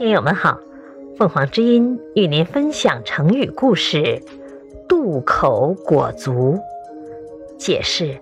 [0.00, 0.58] 听友们好，
[1.18, 4.22] 凤凰之音与您分享成语故事
[4.88, 6.58] “渡口裹足”。
[7.60, 8.18] 解释：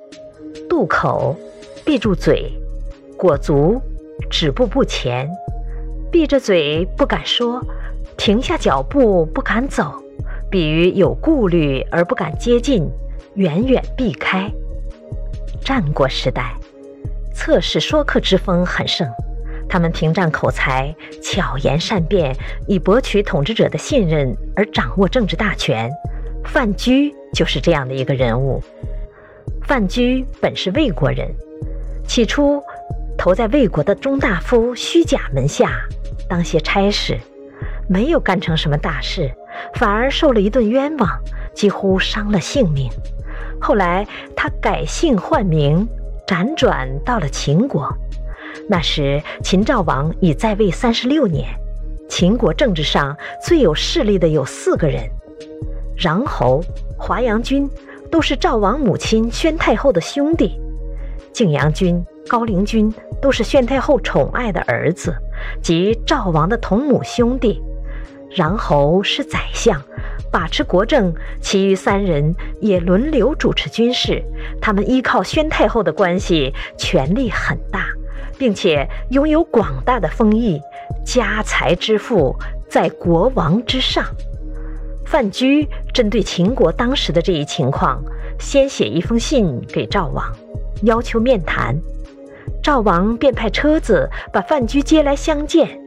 [0.69, 1.37] 渡口，
[1.85, 2.51] 闭住嘴；
[3.17, 3.81] 裹足，
[4.29, 5.31] 止步不前。
[6.11, 7.63] 闭着嘴不敢说，
[8.17, 10.03] 停下脚步不敢走，
[10.51, 12.91] 比喻有顾虑而不敢接近，
[13.35, 14.51] 远远避开。
[15.61, 16.57] 战国时代。
[17.33, 19.09] 侧室说客之风很盛，
[19.69, 22.35] 他们凭仗口才、巧言善辩，
[22.67, 25.91] 以博取统治者的信任而掌握政治大权。
[26.45, 28.63] 范雎就是这样的一个人物。
[29.63, 31.29] 范雎本是魏国人，
[32.07, 32.63] 起初
[33.19, 35.83] 投在魏国的中大夫虚假门下
[36.29, 37.19] 当些差事，
[37.89, 39.31] 没有干成什么大事，
[39.75, 41.09] 反而受了一顿冤枉，
[41.55, 42.91] 几乎伤了性命。
[43.61, 45.87] 后来他改姓换名。
[46.29, 47.91] 辗转到了秦国，
[48.69, 51.49] 那时秦昭王已在位三十六年。
[52.09, 55.09] 秦国政治上最有势力的有四个人：
[55.97, 56.63] 穰侯、
[56.99, 57.69] 华阳君
[58.11, 60.59] 都是赵王母亲宣太后的兄弟；
[61.33, 65.15] 景阳君、高陵君都是宣太后宠爱的儿子，
[65.63, 67.63] 即赵王的同母兄弟。
[68.37, 69.83] 穰侯是宰相。
[70.31, 74.23] 把持国政，其余三人也轮流主持军事。
[74.61, 77.87] 他们依靠宣太后的关系，权力很大，
[78.39, 80.61] 并且拥有广大的封邑，
[81.05, 82.35] 家财之富
[82.71, 84.05] 在国王之上。
[85.05, 88.03] 范雎针对秦国当时的这一情况，
[88.39, 90.25] 先写一封信给赵王，
[90.83, 91.75] 要求面谈。
[92.63, 95.81] 赵王便派车子把范雎接来相见。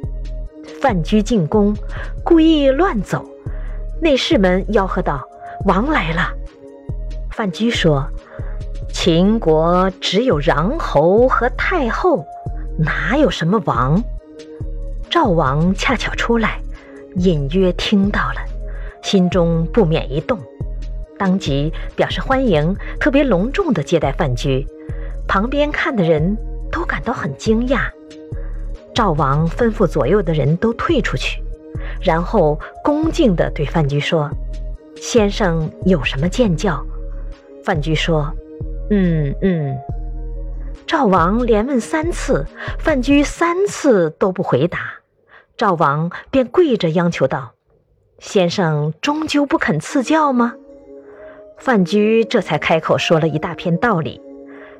[0.81, 1.75] 范雎进宫，
[2.23, 3.23] 故意乱走。
[4.01, 5.21] 内侍们吆喝道
[5.65, 6.33] ：“王来了！”
[7.29, 8.07] 范雎说
[9.03, 12.23] ：“秦国只有穰侯和太后，
[12.77, 13.99] 哪有什么王？”
[15.09, 16.61] 赵王恰巧出来，
[17.15, 18.35] 隐约听到了，
[19.01, 20.37] 心中不免一动，
[21.17, 24.63] 当即表示欢迎，特别隆重地接待范雎。
[25.27, 26.37] 旁边看的人
[26.71, 27.89] 都感到很惊讶。
[28.93, 31.41] 赵王吩咐左右的人都退出去。
[31.99, 34.29] 然后恭敬地对范雎说
[35.01, 36.85] ：“先生有什么见教？”
[37.65, 38.31] 范雎说
[38.91, 39.79] ：“嗯嗯。”
[40.85, 42.45] 赵王连问三次，
[42.77, 44.79] 范雎三次都不回答，
[45.55, 47.53] 赵王便跪着央求道
[48.19, 50.53] ：“先生终究不肯赐教吗？”
[51.57, 54.19] 范雎这才开口说了一大篇道理，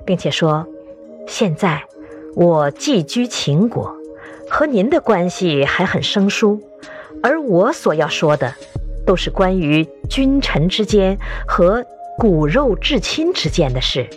[0.06, 0.68] 并且说
[1.28, 1.84] ：“现在
[2.36, 3.96] 我寄居秦国，
[4.50, 6.62] 和您的关系还很生疏。”
[7.24, 8.54] 而我所要说的，
[9.06, 11.18] 都是关于君臣之间
[11.48, 11.86] 和
[12.18, 14.08] 骨肉至亲之间的事。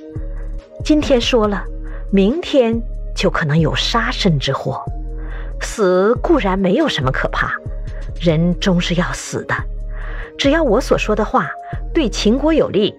[0.85, 1.65] 今天说了，
[2.11, 2.81] 明天
[3.15, 4.83] 就可能有杀身之祸。
[5.61, 7.55] 死固然没有什么可怕，
[8.21, 9.55] 人终是要死的。
[10.37, 11.51] 只要我所说的话
[11.95, 12.95] 对秦国有利，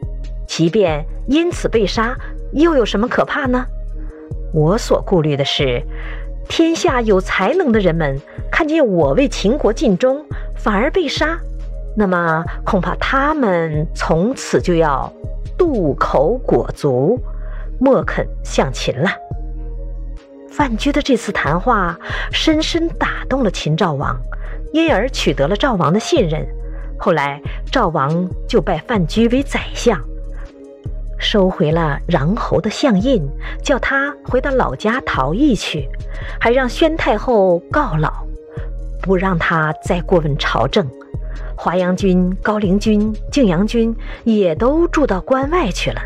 [0.48, 2.16] 即便因此被杀，
[2.54, 3.66] 又有什么可怕呢？
[4.54, 5.84] 我所顾虑的是。
[6.48, 10.24] 天下有才能的人们看见我为秦国尽忠，
[10.56, 11.40] 反而被杀，
[11.96, 15.12] 那么恐怕他们从此就要
[15.58, 17.20] 渡口裹足，
[17.80, 19.10] 莫肯向秦了。
[20.50, 21.98] 范雎的这次谈话
[22.32, 24.18] 深深打动了秦昭王，
[24.74, 26.46] 因而取得了赵王的信任。
[26.98, 27.42] 后来
[27.72, 30.02] 赵王就拜范雎为宰相。
[31.18, 33.26] 收回了穰侯的相印，
[33.64, 35.90] 叫他回到老家逃逸去，
[36.40, 38.12] 还让宣太后告老，
[39.06, 40.84] 不让他再过问朝政。
[41.56, 46.02] 华阳君、高陵君、景阳君也都住到关外去了。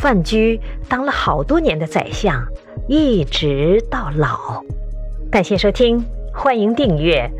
[0.00, 2.42] 范雎当了好多年的宰相，
[2.88, 4.62] 一直到老。
[5.30, 7.30] 感谢收听，欢迎订阅。